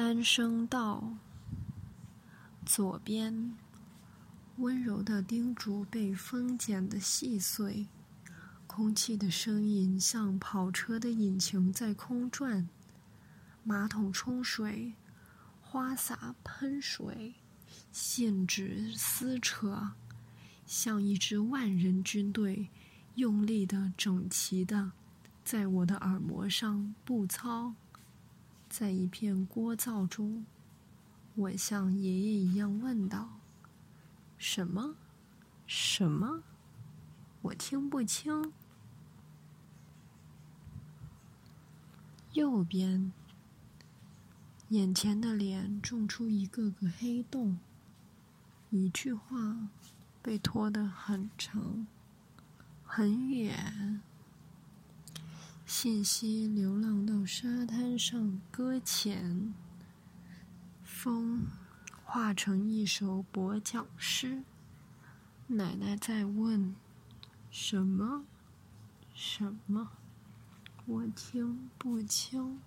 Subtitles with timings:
[0.00, 1.16] 单声道，
[2.64, 3.56] 左边，
[4.58, 7.88] 温柔的叮嘱被风剪得细碎，
[8.68, 12.68] 空气的声音像跑车的引擎在空转，
[13.64, 14.94] 马桶冲水，
[15.60, 17.34] 花洒喷水，
[17.90, 19.94] 信纸撕扯，
[20.64, 22.68] 像一支万人军队，
[23.16, 24.92] 用力的、整齐的，
[25.42, 27.74] 在我的耳膜上步操。
[28.78, 30.46] 在一片聒噪中，
[31.34, 33.40] 我像爷爷一样问道
[34.38, 34.94] ：“什么？
[35.66, 36.44] 什么？
[37.42, 38.52] 我听不清。”
[42.34, 43.12] 右边，
[44.68, 47.58] 眼前的脸种出一个个黑洞，
[48.70, 49.68] 一句话
[50.22, 51.88] 被拖得很长、
[52.84, 54.00] 很远。
[55.68, 59.52] 信息流浪到沙滩上搁浅，
[60.82, 61.46] 风
[62.06, 64.44] 化成一首跛脚诗。
[65.46, 66.74] 奶奶在问
[67.52, 68.24] ：“什么？
[69.14, 69.90] 什么？
[70.86, 72.58] 我听不清。”